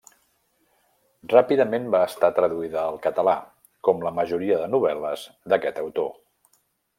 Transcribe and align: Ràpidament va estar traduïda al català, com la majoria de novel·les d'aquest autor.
Ràpidament 1.33 1.85
va 1.95 2.01
estar 2.11 2.31
traduïda 2.39 2.79
al 2.85 2.97
català, 3.03 3.35
com 3.89 4.01
la 4.07 4.13
majoria 4.21 4.59
de 4.63 4.71
novel·les 4.73 5.27
d'aquest 5.55 5.83
autor. 5.85 6.11